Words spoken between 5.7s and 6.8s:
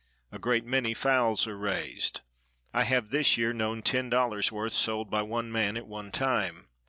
at one time.